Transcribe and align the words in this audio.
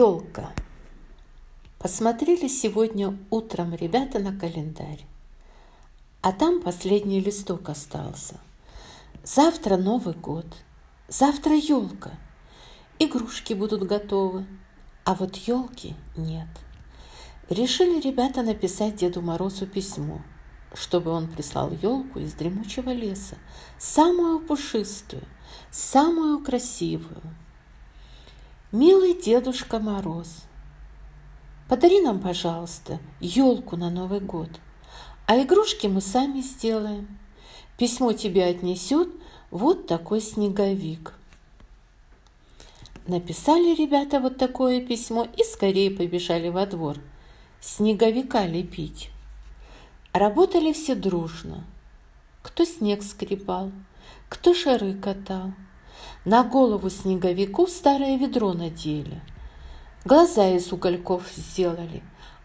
Елка. 0.00 0.54
Посмотрели 1.78 2.48
сегодня 2.48 3.18
утром 3.28 3.74
ребята 3.74 4.18
на 4.18 4.32
календарь. 4.34 5.04
А 6.22 6.32
там 6.32 6.62
последний 6.62 7.20
листок 7.20 7.68
остался. 7.68 8.40
Завтра 9.24 9.76
Новый 9.76 10.14
год. 10.14 10.46
Завтра 11.08 11.54
елка. 11.54 12.12
Игрушки 12.98 13.52
будут 13.52 13.82
готовы. 13.82 14.46
А 15.04 15.14
вот 15.14 15.36
елки 15.36 15.94
нет. 16.16 16.48
Решили 17.50 18.00
ребята 18.00 18.40
написать 18.40 18.96
Деду 18.96 19.20
Морозу 19.20 19.66
письмо, 19.66 20.22
чтобы 20.72 21.10
он 21.10 21.28
прислал 21.28 21.72
елку 21.72 22.20
из 22.20 22.32
дремучего 22.32 22.88
леса, 22.88 23.36
самую 23.78 24.40
пушистую, 24.40 25.24
самую 25.70 26.42
красивую. 26.42 27.20
Милый 28.72 29.20
Дедушка 29.20 29.80
Мороз, 29.80 30.44
подари 31.68 32.00
нам, 32.00 32.20
пожалуйста, 32.20 33.00
елку 33.18 33.76
на 33.76 33.90
Новый 33.90 34.20
год, 34.20 34.48
а 35.26 35.42
игрушки 35.42 35.88
мы 35.88 36.00
сами 36.00 36.40
сделаем. 36.40 37.18
Письмо 37.76 38.12
тебе 38.12 38.44
отнесет 38.44 39.08
вот 39.50 39.88
такой 39.88 40.20
снеговик. 40.20 41.14
Написали 43.08 43.74
ребята 43.74 44.20
вот 44.20 44.38
такое 44.38 44.86
письмо 44.86 45.26
и 45.36 45.42
скорее 45.42 45.90
побежали 45.90 46.48
во 46.48 46.64
двор. 46.64 46.98
Снеговика 47.60 48.46
лепить. 48.46 49.10
Работали 50.12 50.72
все 50.72 50.94
дружно. 50.94 51.64
Кто 52.42 52.64
снег 52.64 53.02
скребал, 53.02 53.72
кто 54.28 54.54
шары 54.54 54.94
катал. 54.94 55.54
На 56.26 56.44
голову 56.44 56.90
снеговику 56.90 57.66
старое 57.66 58.18
ведро 58.18 58.52
надели. 58.52 59.22
Глаза 60.04 60.48
из 60.48 60.70
угольков 60.70 61.22
сделали, 61.34 62.02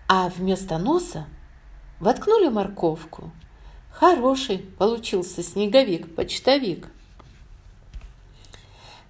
а 0.08 0.30
вместо 0.30 0.77
носа 0.77 1.25
воткнули 1.99 2.47
морковку. 2.47 3.31
Хороший 3.91 4.59
получился 4.59 5.44
снеговик-почтовик. 5.44 6.88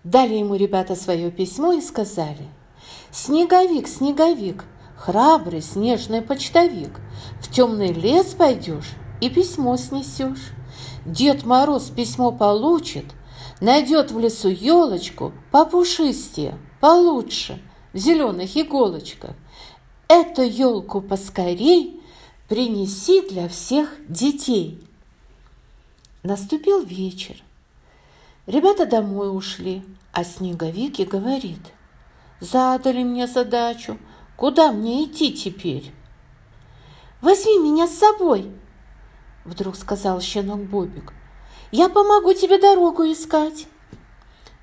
Дали 0.04 0.34
ему 0.34 0.56
ребята 0.56 0.96
свое 0.96 1.30
письмо 1.30 1.74
и 1.74 1.82
сказали, 1.82 2.48
«Снеговик, 3.12 3.88
снеговик, 3.88 4.66
храбрый 4.96 5.62
снежный 5.62 6.24
почтовик, 6.24 7.00
в 7.40 7.52
темный 7.52 7.94
лес 7.94 8.34
пойдешь 8.34 8.94
и 9.22 9.30
письмо 9.30 9.78
снесешь. 9.78 10.54
Дед 11.06 11.46
Мороз 11.46 11.90
письмо 11.90 12.32
получит, 12.32 13.06
найдет 13.62 14.12
в 14.12 14.20
лесу 14.20 14.50
елочку 14.50 15.34
попушистее, 15.52 16.58
получше, 16.80 17.62
в 17.94 17.98
зеленых 17.98 18.56
иголочках. 18.58 19.36
Эту 20.08 20.44
елку 20.44 21.02
поскорей 21.02 22.02
принеси 22.48 23.28
для 23.28 23.48
всех 23.48 23.96
детей. 24.08 24.84
Наступил 26.24 26.84
вечер. 26.84 27.38
Ребята 28.46 28.86
домой 28.86 29.36
ушли, 29.36 29.84
а 30.12 30.24
Снеговик 30.24 31.00
и 31.00 31.06
говорит, 31.06 31.60
«Задали 32.40 33.04
мне 33.04 33.28
задачу, 33.28 33.98
куда 34.36 34.72
мне 34.72 35.06
идти 35.06 35.34
теперь?» 35.34 35.92
«Возьми 37.22 37.58
меня 37.58 37.88
с 37.88 37.98
собой!» 37.98 38.52
Вдруг 39.46 39.76
сказал 39.76 40.22
щенок 40.22 40.62
Бобик. 40.62 41.14
«Я 41.78 41.90
помогу 41.90 42.34
тебе 42.34 42.58
дорогу 42.58 43.04
искать!» 43.04 43.68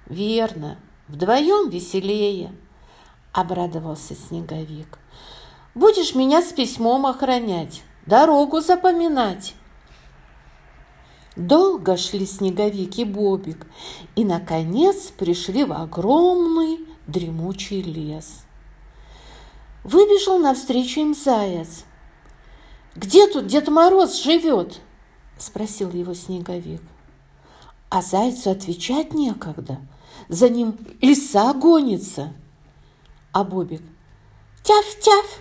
«Верно, 0.07 0.79
вдвоем 1.09 1.69
веселее!» 1.69 2.55
Обрадовался 3.35 4.15
Снеговик. 4.15 4.99
«Будешь 5.75 6.15
меня 6.15 6.41
с 6.41 6.55
письмом 6.55 7.05
охранять, 7.05 7.83
дорогу 8.07 8.63
запоминать!» 8.63 9.55
Долго 11.37 11.99
шли 11.99 12.25
Снеговик 12.25 12.97
и 12.97 13.05
Бобик 13.05 13.67
и, 14.17 14.25
наконец, 14.25 15.11
пришли 15.11 15.65
в 15.65 15.75
огромный 15.75 16.79
дремучий 17.07 17.83
лес. 17.83 18.47
Выбежал 19.85 20.39
навстречу 20.39 21.01
им 21.01 21.15
заяц. 21.15 21.85
«Где 22.97 23.27
тут 23.27 23.49
Дед 23.49 23.69
Мороз 23.69 24.23
живет?»– 24.23 24.81
спросил 25.37 25.91
его 25.91 26.15
Снеговик. 26.15 26.81
А 27.93 28.01
зайцу 28.01 28.51
отвечать 28.51 29.13
некогда. 29.13 29.79
За 30.29 30.49
ним 30.49 30.79
лиса 31.03 31.53
гонится. 31.53 32.33
А 33.33 33.45
Бобик 33.45 33.83
«Тяф-тяф!» 34.63 35.41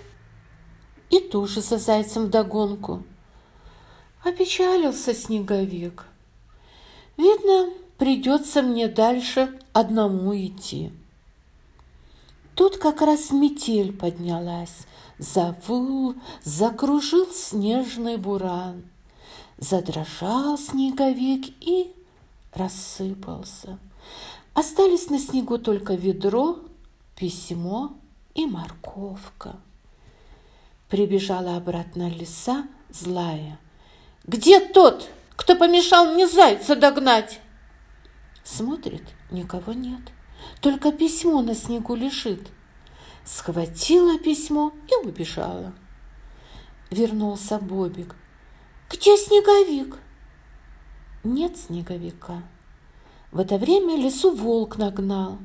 и 1.10 1.20
тоже 1.20 1.62
за 1.62 1.78
зайцем 1.78 2.26
вдогонку– 2.26 3.04
Опечалился 4.24 5.16
снеговик. 5.16 6.06
Видно, 7.18 7.70
придется 7.98 8.62
мне 8.62 8.88
дальше 8.88 9.60
одному 9.74 10.36
идти. 10.36 10.92
Тут 12.54 12.78
как 12.78 13.02
раз 13.02 13.32
метель 13.32 13.94
поднялась, 13.94 14.86
завыл, 15.18 16.16
закружил 16.44 17.32
снежный 17.32 18.18
буран. 18.18 18.84
Задрожал 19.58 20.58
снеговик 20.60 21.48
и 21.60 21.92
рассыпался. 22.54 23.80
Остались 24.54 25.10
на 25.10 25.20
снегу 25.20 25.58
только 25.58 25.94
ведро, 25.94 26.60
письмо 27.16 27.94
и 28.34 28.46
морковка. 28.46 29.56
Прибежала 30.90 31.56
обратно 31.56 32.10
лиса 32.10 32.68
злая– 32.90 33.60
где 34.26 34.60
тот, 34.60 35.10
кто 35.36 35.56
помешал 35.56 36.14
мне 36.14 36.28
зайца 36.28 36.76
догнать? 36.76 37.40
Смотрит, 38.44 39.04
никого 39.32 39.74
нет. 39.74 40.02
Только 40.62 40.92
письмо 40.92 41.42
на 41.42 41.56
снегу 41.56 41.96
лежит. 41.96 42.48
Схватила 43.26 44.20
письмо 44.20 44.74
и 44.88 45.08
убежала. 45.08 45.74
Вернулся 46.92 47.58
Бобик. 47.58 48.16
Где 48.90 49.18
снеговик? 49.18 49.98
Нет 51.24 51.58
снеговика. 51.58 52.44
В 53.32 53.40
это 53.40 53.58
время 53.58 53.96
лесу 53.96 54.36
волк 54.36 54.78
нагнал. 54.78 55.38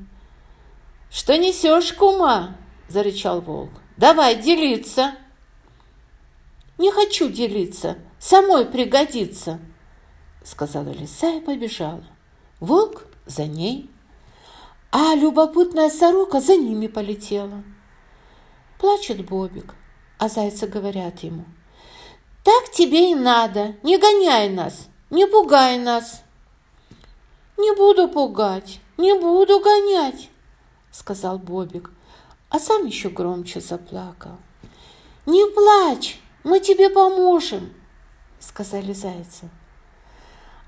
«Что 1.09 1.37
несешь, 1.37 1.93
кума?»– 1.93 2.57
зарычал 2.89 3.41
волк. 3.41 3.71
«Давай 3.95 4.35
делиться!» 4.35 5.15
«Не 6.77 6.91
хочу 6.91 7.29
делиться!» 7.29 7.97
самой 8.19 8.65
пригодится, 8.65 9.59
сказала 10.43 10.89
лиса 10.89 11.35
и 11.35 11.39
побежала. 11.39 12.03
Волк 12.59 13.05
за 13.25 13.45
ней, 13.45 13.89
а 14.91 15.15
любопытная 15.15 15.89
сорока 15.89 16.39
за 16.39 16.55
ними 16.55 16.87
полетела. 16.87 17.63
Плачет 18.79 19.25
Бобик, 19.25 19.75
а 20.17 20.29
зайцы 20.29 20.67
говорят 20.67 21.19
ему, 21.19 21.45
«Так 22.43 22.71
тебе 22.71 23.11
и 23.11 23.15
надо, 23.15 23.75
не 23.83 23.97
гоняй 23.97 24.49
нас, 24.49 24.87
не 25.09 25.27
пугай 25.27 25.77
нас». 25.77 26.23
«Не 27.57 27.75
буду 27.75 28.07
пугать, 28.07 28.79
не 28.97 29.13
буду 29.19 29.59
гонять»,— 29.59 30.29
сказал 30.91 31.39
Бобик, 31.39 31.89
а 32.49 32.59
сам 32.59 32.85
еще 32.85 33.09
громче 33.09 33.61
заплакал. 33.61 34.37
«Не 35.25 35.43
плачь, 35.51 36.21
мы 36.43 36.59
тебе 36.59 36.91
поможем»,– 36.91 37.73
сказали 38.39 38.93
зайцы. 38.93 39.49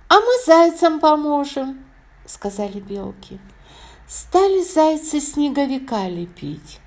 «А 0.08 0.20
мы 0.20 0.44
зайцам 0.46 1.00
поможем»,– 1.00 1.86
сказали 2.26 2.80
белки. 2.80 3.40
Стали 4.08 4.64
зайцы 4.64 5.22
снеговика 5.22 6.08
лепить, 6.08 6.80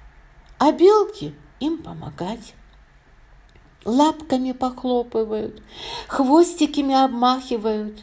а 0.58 0.72
белки 0.72 1.36
им 1.60 1.80
помогать. 1.80 2.54
Лапками 3.84 4.52
похлопывают, 4.52 5.60
хвостиками 6.06 6.94
обмахивают. 6.94 8.00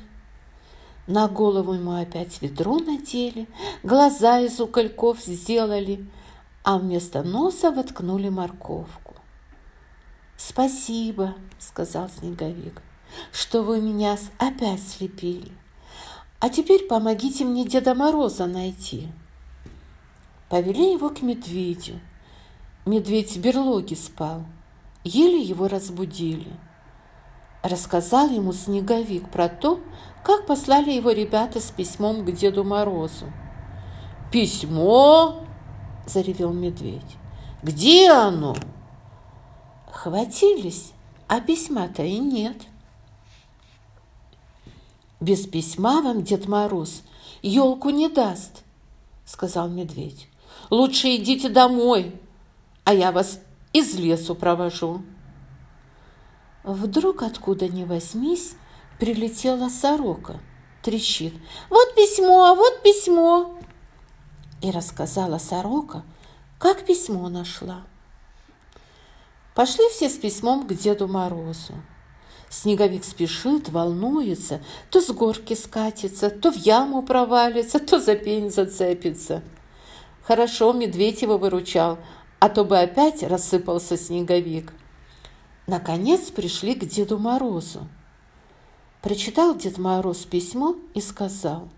На 1.08 1.28
голову 1.28 1.74
ему 1.74 1.94
опять 1.94 2.42
ведро 2.42 2.80
надели, 2.80 3.48
глаза 3.82 4.40
из 4.42 4.60
укольков 4.60 5.22
сделали, 5.22 6.06
а 6.64 6.78
вместо 6.78 7.24
носа 7.24 7.72
воткнули 7.72 8.30
морковку. 8.30 9.16
«Спасибо»,— 10.36 11.36
сказал 11.60 12.10
Снеговик,— 12.10 12.82
«что 13.32 13.64
вы 13.64 13.82
меня 13.82 14.18
опять 14.38 14.86
слепили. 14.86 15.52
А 16.40 16.50
теперь 16.50 16.88
помогите 16.88 17.46
мне 17.46 17.66
Деда 17.66 17.96
Мороза 17.96 18.46
найти». 18.46 19.08
Повели 20.50 20.94
его 20.94 21.10
к 21.10 21.22
медведю. 21.22 22.00
Медведь 22.86 23.36
в 23.36 23.42
берлоге 23.42 23.96
спал. 23.96 24.46
Еле 25.12 25.42
его 25.42 25.68
разбудили. 25.68 26.52
Рассказал 27.64 28.30
ему 28.30 28.54
Снеговик 28.54 29.28
про 29.32 29.50
то, 29.50 29.80
как 30.24 30.46
послали 30.46 30.92
его 30.92 31.10
ребята 31.10 31.60
с 31.60 31.72
письмом 31.72 32.24
к 32.24 32.32
Деду 32.32 32.64
Морозу. 32.64 33.26
«Письмо?»– 34.32 35.44
заревел 36.06 36.54
медведь. 36.54 37.18
Где 37.64 38.12
оно?» 38.12 38.56
Хватились, 39.92 40.94
а 41.28 41.42
письма-то 41.42 42.04
и 42.04 42.20
нет. 42.20 42.58
«Без 45.20 45.48
письма 45.48 46.04
вам 46.04 46.22
Дед 46.22 46.48
Мороз 46.48 47.02
елку 47.42 47.90
не 47.90 48.10
даст»,— 48.10 48.64
сказал 49.26 49.70
медведь. 49.70 50.28
«Лучше 50.70 51.16
идите 51.16 51.50
домой, 51.50 52.14
а 52.84 52.94
я 52.94 53.12
вас 53.12 53.40
из 53.74 53.96
лесу 53.96 54.36
провожу». 54.36 55.02
Вдруг 56.64 57.24
откуда 57.24 57.68
ни 57.68 57.84
возьмись 57.84 58.56
прилетела 59.00 59.70
сорока, 59.70 60.40
трещит. 60.84 61.34
«Вот 61.70 61.96
письмо, 61.96 62.54
вот 62.56 62.84
письмо!» 62.84 63.58
И 64.62 64.72
рассказала 64.72 65.38
сорока, 65.38 66.04
как 66.58 66.86
письмо 66.86 67.30
нашла. 67.30 67.84
Пошли 69.56 69.88
все 69.90 70.10
с 70.10 70.18
письмом 70.18 70.68
к 70.68 70.74
Деду 70.74 71.08
Морозу. 71.08 71.74
Снеговик 72.50 73.06
спешит, 73.06 73.70
волнуется, 73.70 74.62
то 74.90 75.02
с 75.02 75.10
горки 75.12 75.54
скатится, 75.54 76.30
то 76.30 76.52
в 76.52 76.56
яму 76.56 77.04
провалится, 77.04 77.80
то 77.80 78.00
за 78.00 78.16
пень 78.16 78.52
зацепится. 78.52 79.44
Хорошо 80.24 80.74
медведь 80.74 81.22
его 81.22 81.38
выручал, 81.38 82.00
а 82.40 82.50
то 82.50 82.64
бы 82.64 82.80
опять 82.80 83.24
рассыпался 83.24 83.98
снеговик. 83.98 84.74
Наконец 85.68 86.32
пришли 86.32 86.74
к 86.74 86.86
Деду 86.86 87.20
Морозу. 87.20 87.88
Прочитал 89.02 89.56
Дед 89.56 89.78
Мороз 89.78 90.26
письмо 90.26 90.76
и 90.94 91.02
сказал, 91.02 91.70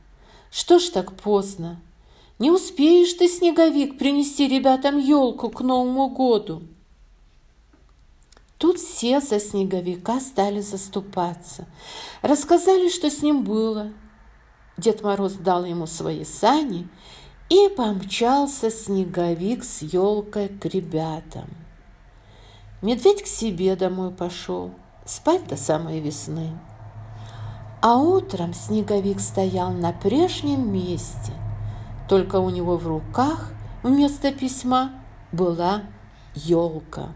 «Что 0.50 0.80
ж 0.80 0.90
так 0.90 1.14
поздно? 1.14 1.80
Не 2.40 2.52
успеешь 2.52 3.14
ты, 3.14 3.28
снеговик, 3.28 3.98
принести 3.98 4.48
ребятам 4.48 4.98
елку 4.98 5.50
к 5.50 5.62
Новому 5.62 6.10
году?» 6.10 6.64
Тут 8.58 8.80
все 8.80 9.20
за 9.20 9.40
снеговика 9.40 10.20
стали 10.20 10.62
заступаться. 10.62 11.68
Рассказали, 12.22 12.90
что 12.90 13.10
с 13.10 13.22
ним 13.22 13.44
было. 13.44 13.92
Дед 14.78 15.02
Мороз 15.02 15.34
дал 15.34 15.66
ему 15.66 15.88
свои 15.88 16.24
сани, 16.24 16.88
и 17.52 17.68
помчался 17.68 18.72
снеговик 18.72 19.66
с 19.66 19.82
елкой 19.82 20.48
к 20.48 20.64
ребятам. 20.68 21.50
Медведь 22.82 23.24
к 23.24 23.28
себе 23.28 23.76
домой 23.76 24.12
пошел, 24.12 24.72
спать 25.04 25.46
до 25.48 25.58
самой 25.58 26.00
весны. 26.00 26.58
А 27.82 27.98
утром 27.98 28.54
снеговик 28.54 29.20
стоял 29.20 29.74
на 29.74 29.92
прежнем 29.92 30.72
месте, 30.72 31.34
только 32.08 32.38
у 32.38 32.50
него 32.50 32.78
в 32.78 32.88
руках 32.88 33.52
вместо 33.84 34.32
письма 34.32 34.92
была 35.34 35.82
елка. 36.34 37.10